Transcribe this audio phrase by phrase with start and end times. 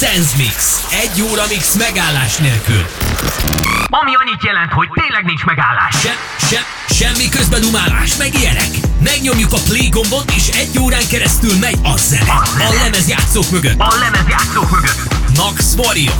[0.00, 0.86] Sense Mix.
[0.90, 2.86] Egy óra mix megállás nélkül.
[3.88, 5.94] Ami annyit jelent, hogy tényleg nincs megállás.
[6.02, 6.60] Se, se,
[6.94, 8.70] semmi közbedumálás, meg ilyenek.
[9.02, 12.32] Megnyomjuk a play gombot, és egy órán keresztül megy a zene.
[12.58, 13.78] A lemezjátszók mögött.
[13.78, 15.00] A lemezjátszók mögött.
[15.36, 16.14] Max Warrior.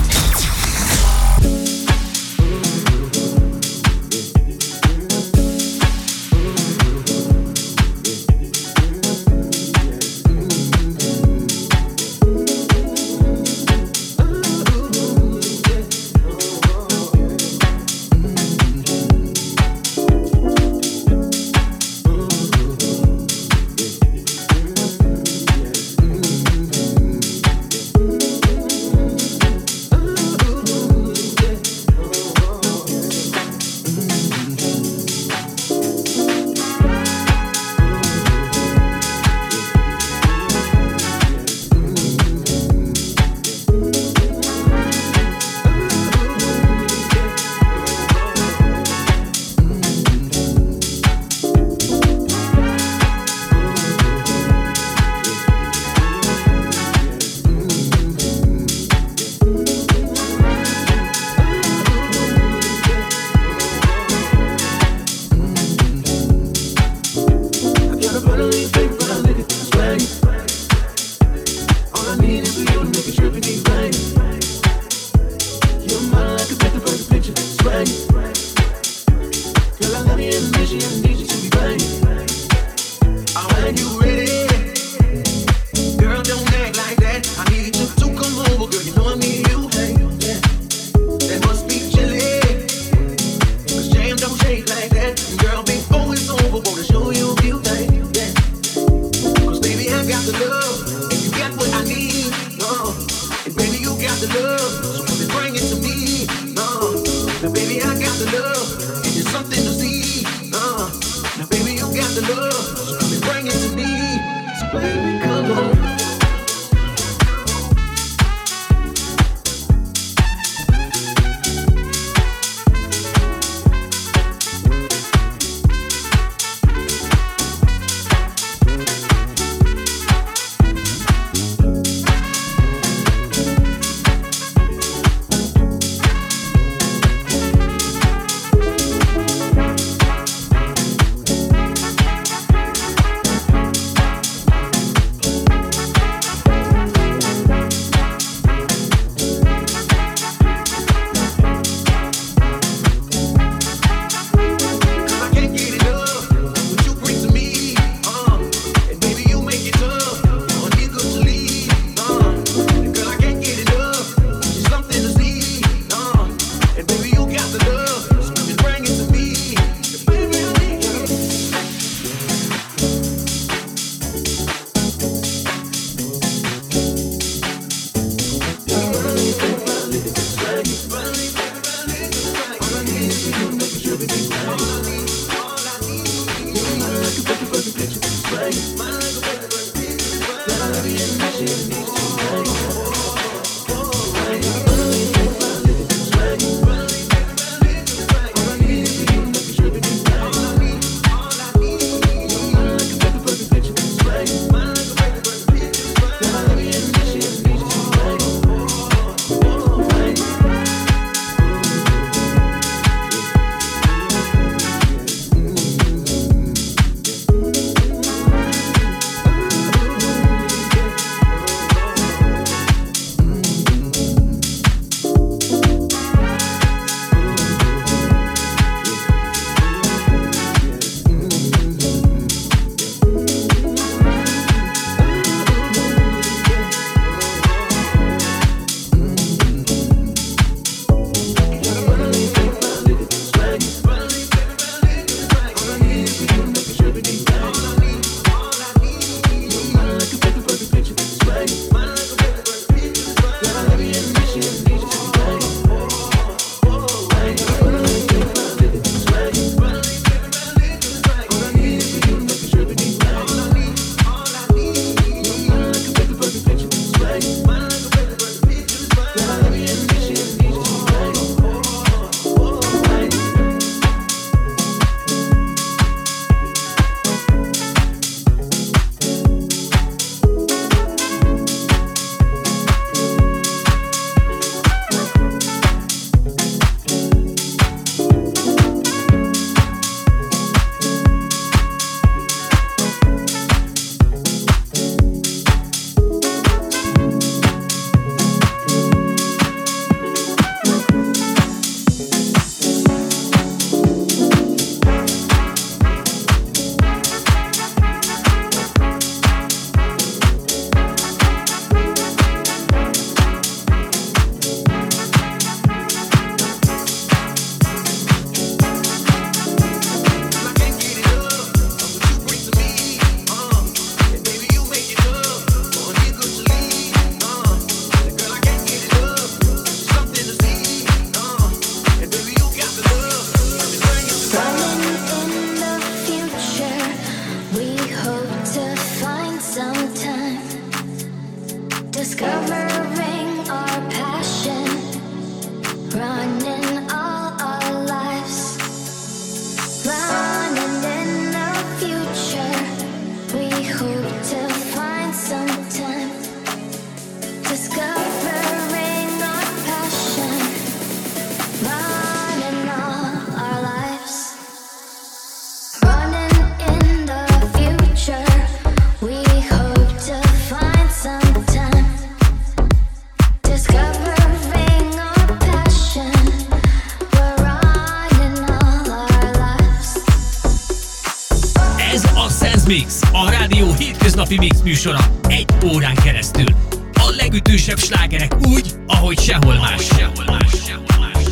[381.93, 384.99] Ez a Sense Mix, a rádió hétköznapi mix műsora
[385.29, 386.55] egy órán keresztül.
[386.93, 389.85] A legütősebb slágerek úgy, ahogy sehol más.
[389.85, 391.25] Sehol sehol más, sehol más,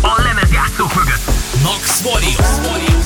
[0.00, 1.24] A lemezjátszók mögött.
[1.62, 2.36] Max Warriors.
[2.36, 3.05] Max Warriors.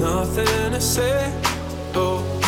[0.00, 1.32] nothing to say.
[1.94, 2.39] Oh.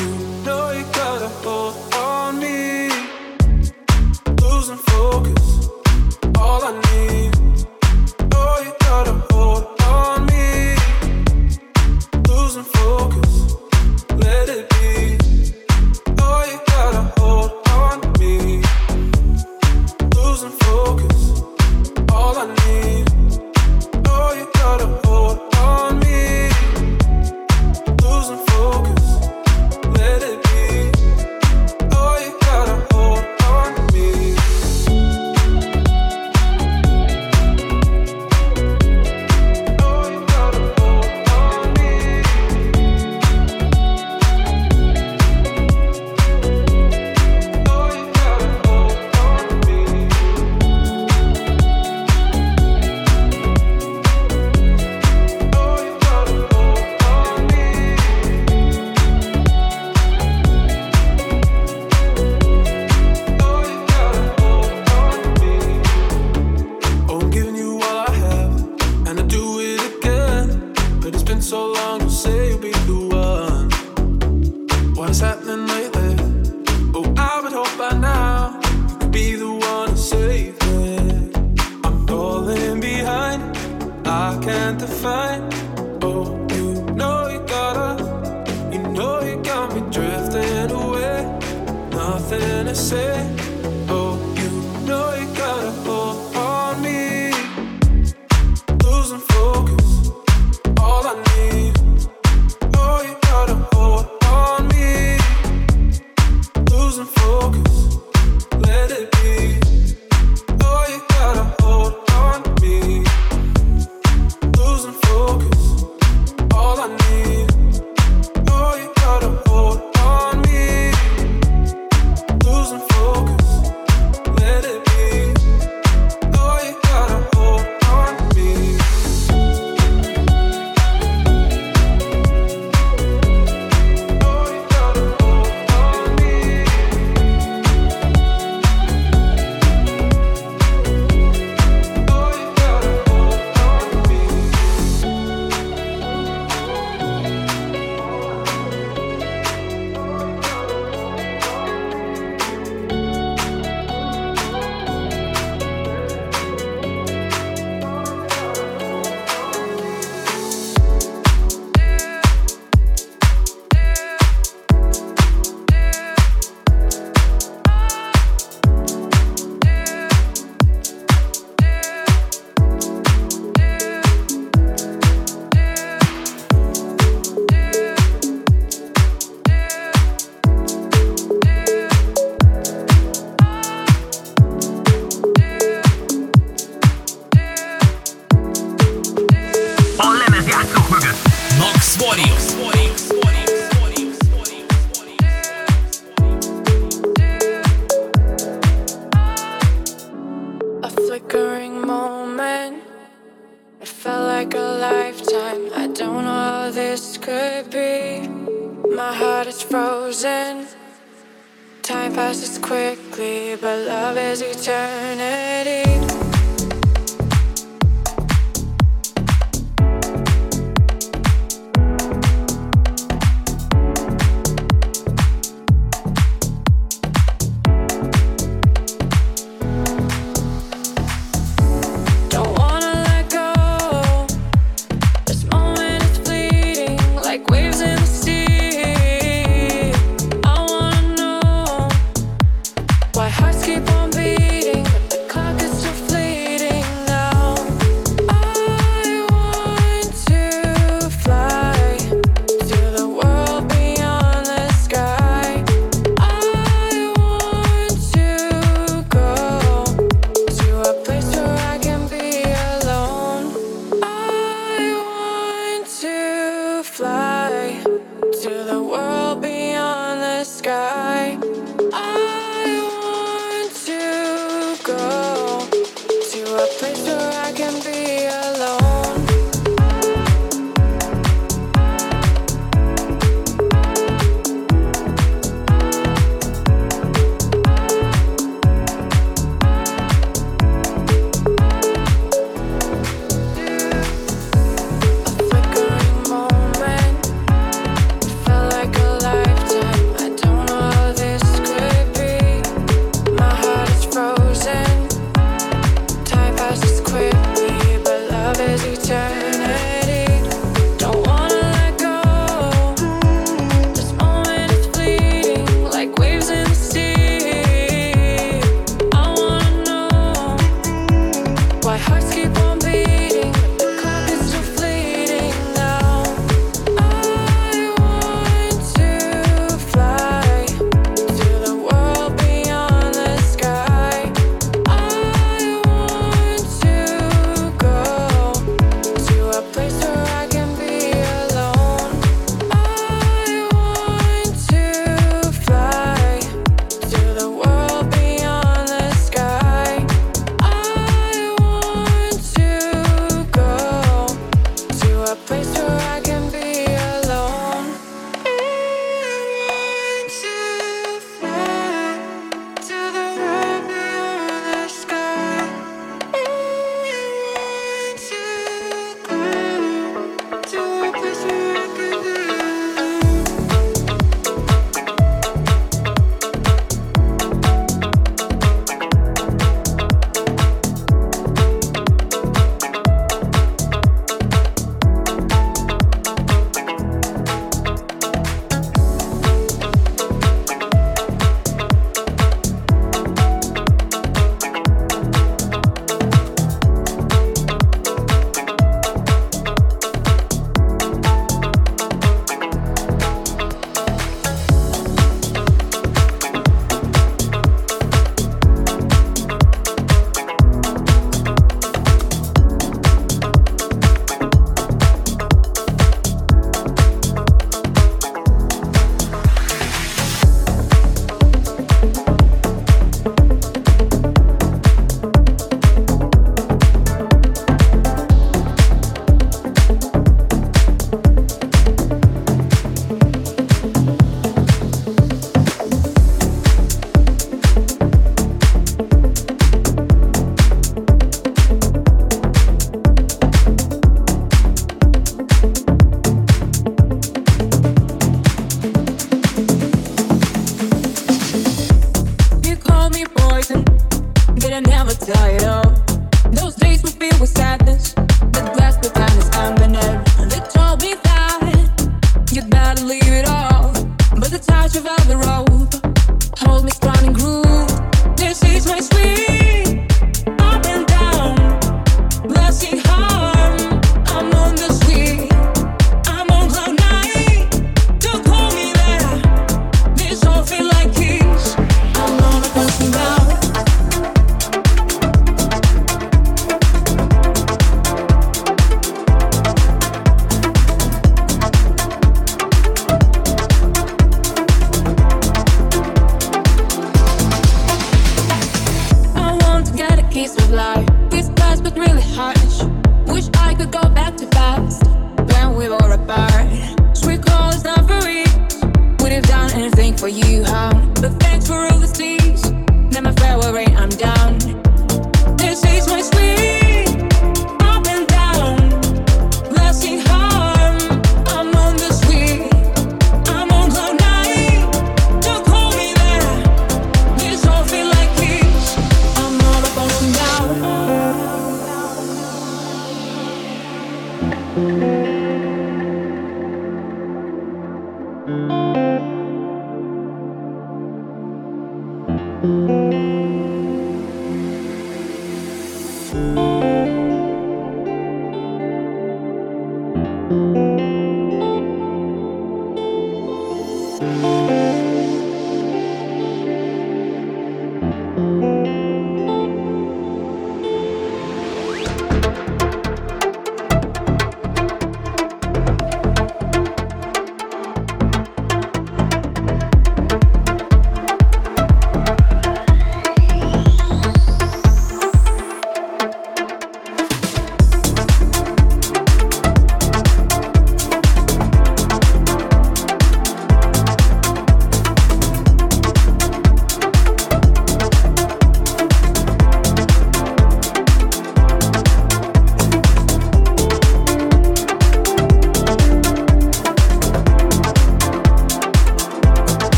[212.33, 215.42] passes quickly, but love is eternal.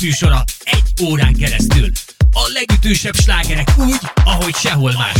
[0.00, 1.90] Műsora egy órán keresztül.
[2.32, 5.19] A legütősebb slágerek úgy, ahogy sehol máshol.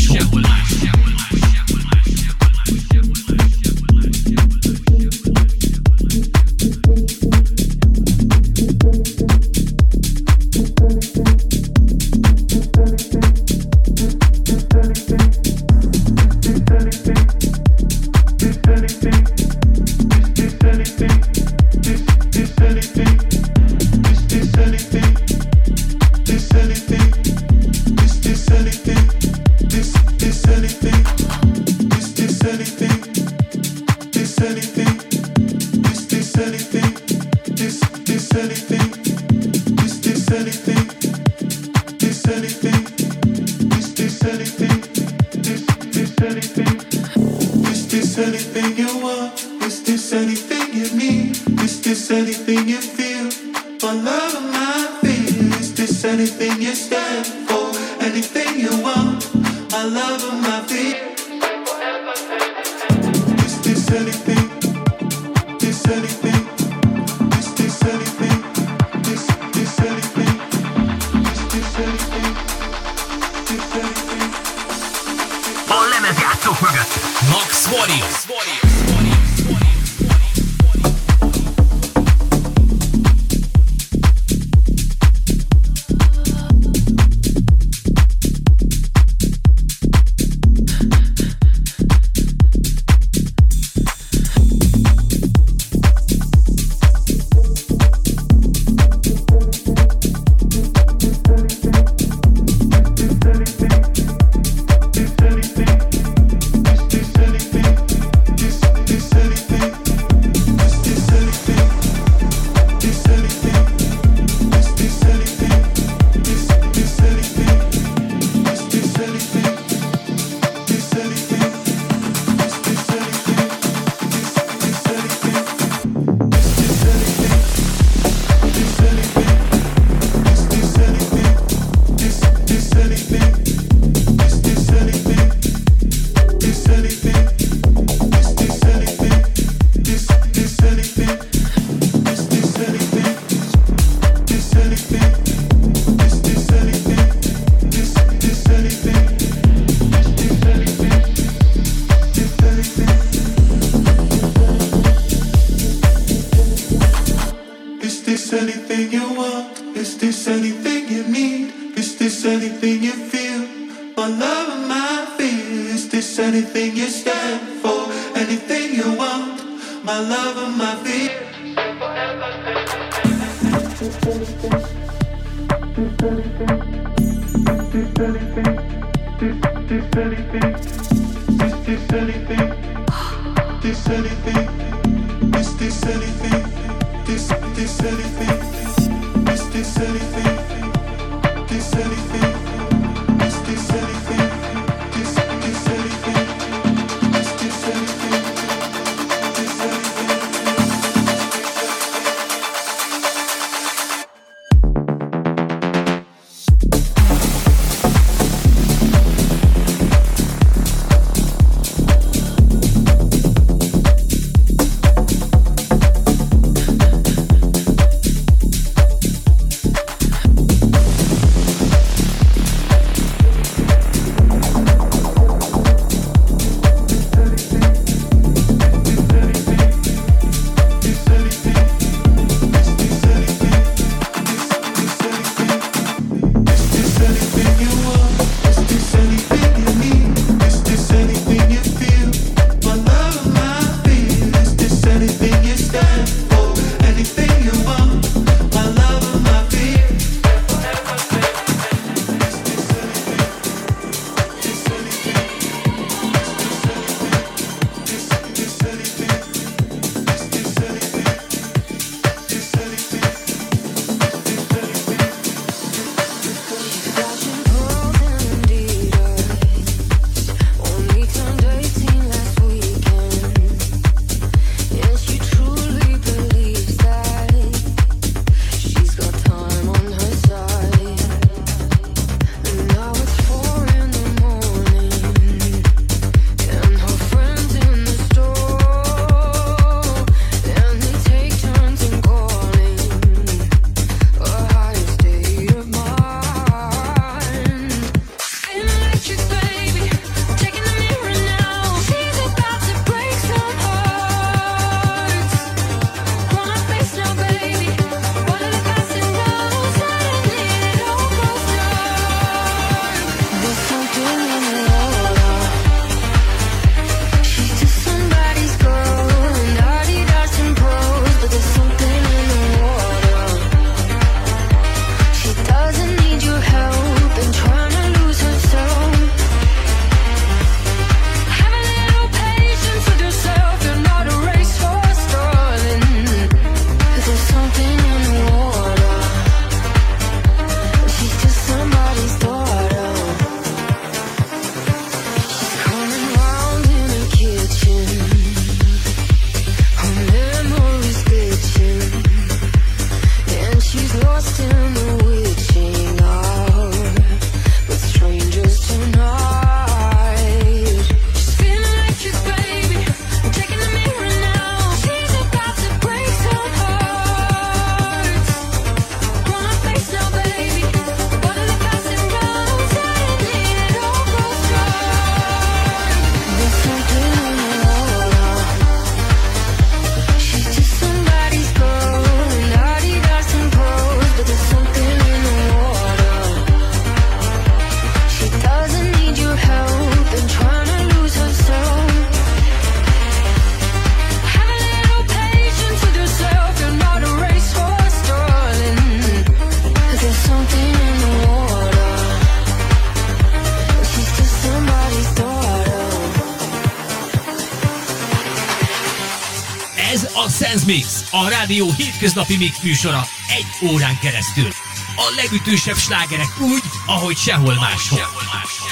[411.51, 414.49] Rádió hétköznapi mix műsora egy órán keresztül.
[414.97, 417.99] A legütősebb slágerek úgy, ahogy sehol máshol.
[417.99, 418.69] Sehol máshol.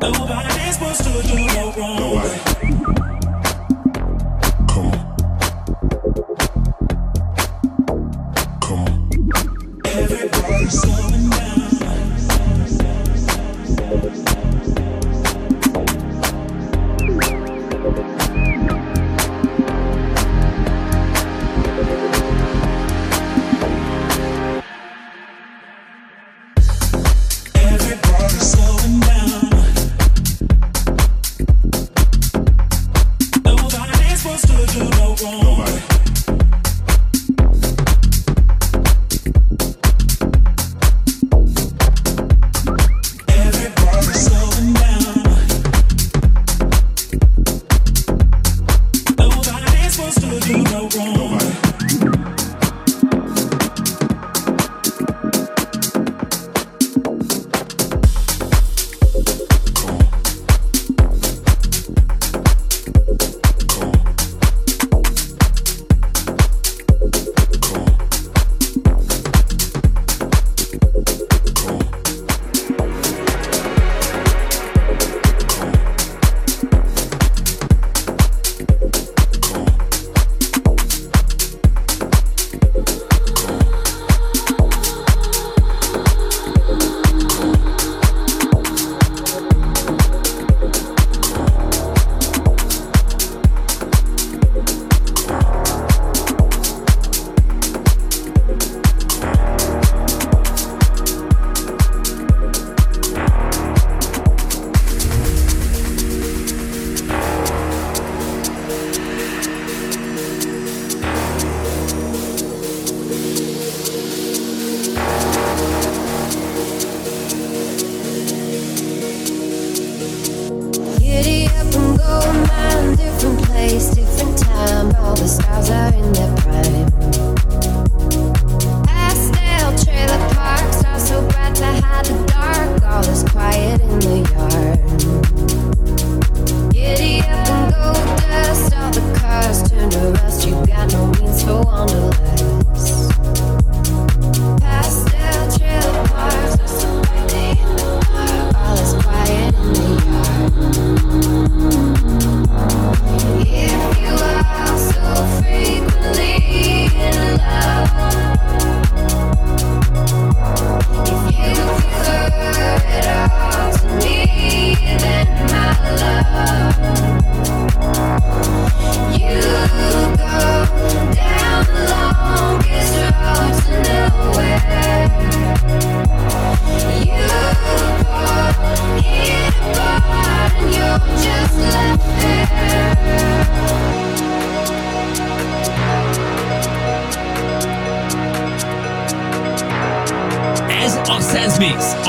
[0.00, 2.17] Nobody's supposed to do no wrong.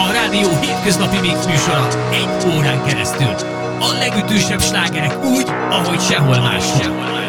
[0.10, 3.34] a rádió hétköznapi mix műsora egy órán keresztül.
[3.80, 7.28] A legütősebb slágerek úgy, ahogy sehol más sem.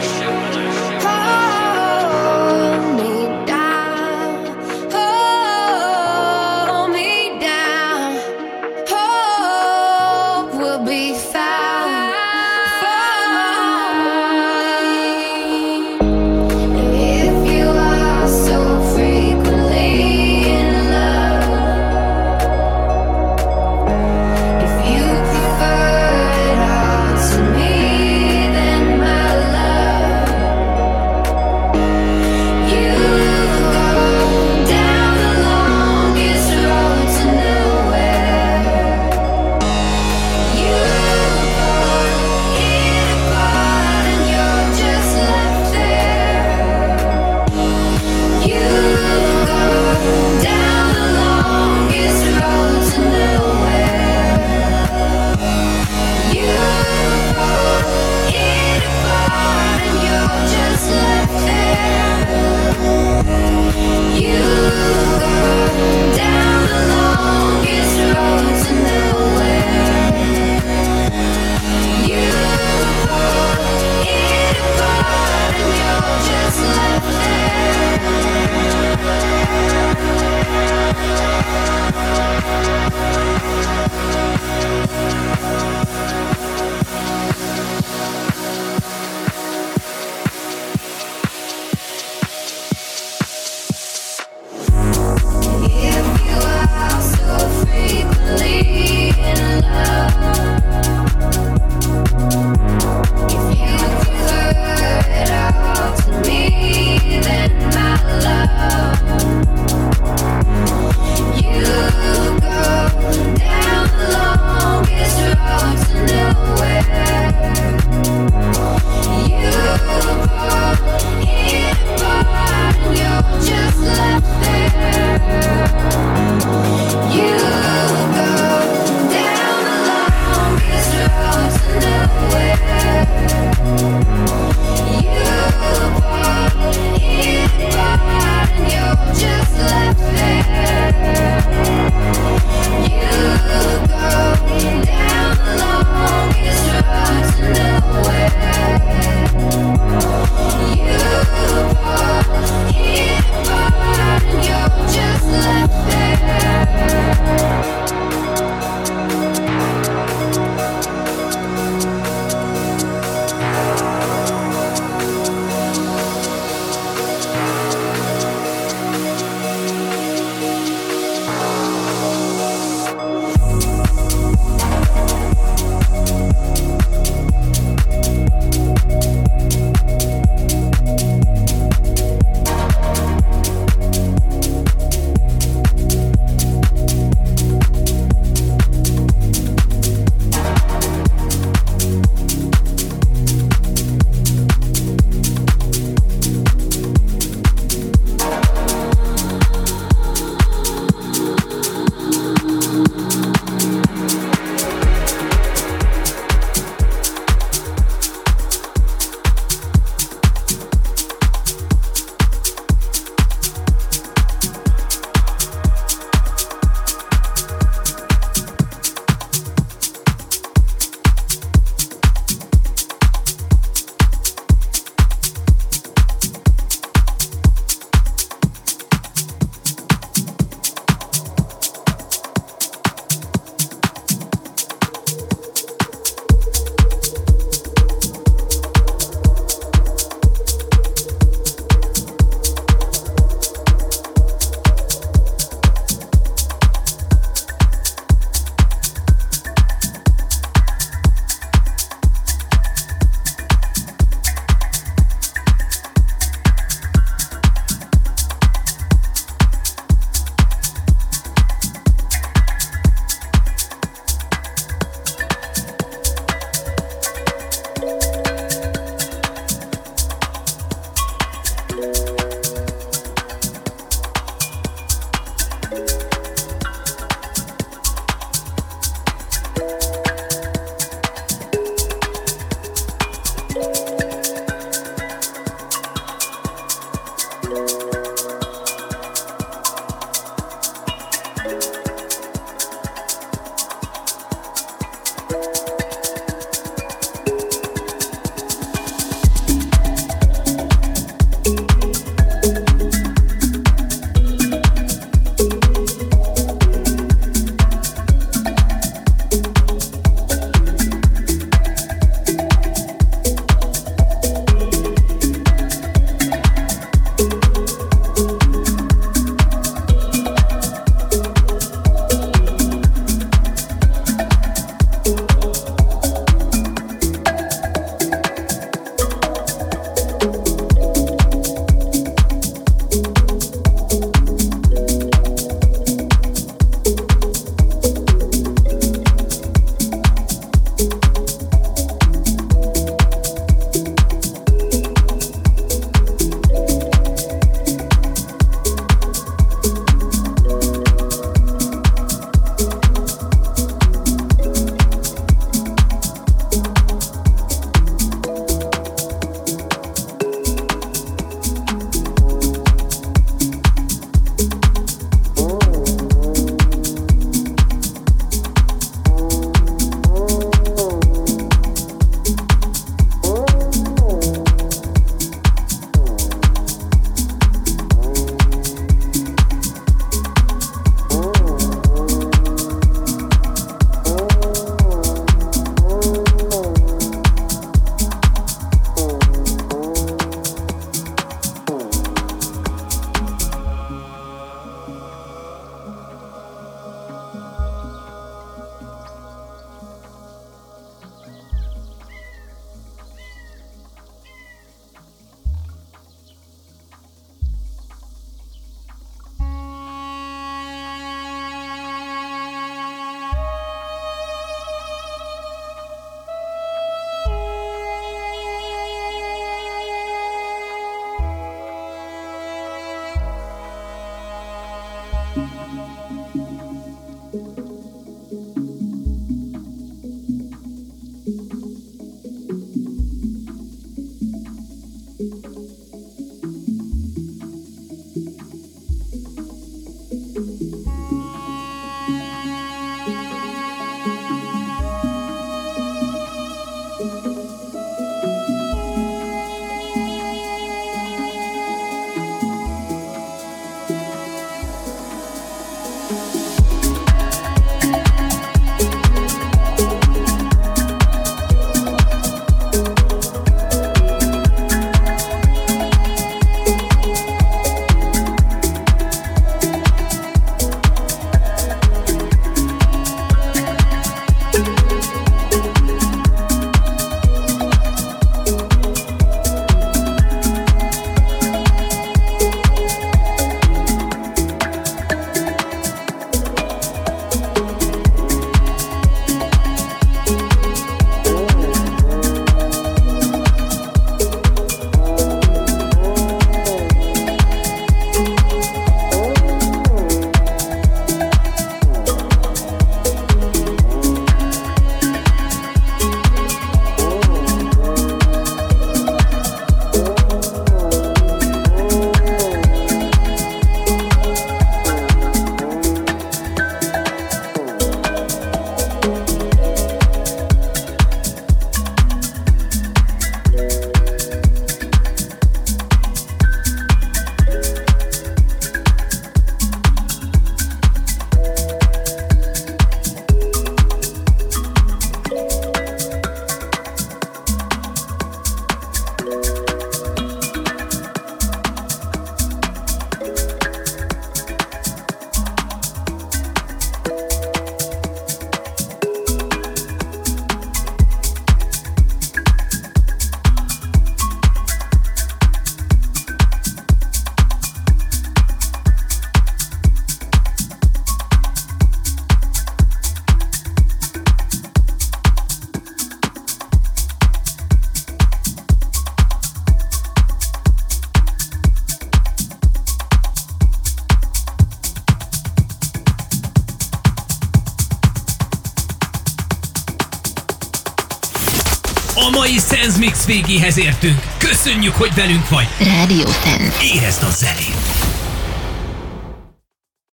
[583.31, 584.27] végéhez értünk.
[584.39, 585.69] Köszönjük, hogy velünk vagy.
[585.79, 586.77] Radio Sense.
[586.95, 588.10] Érezd a zenét.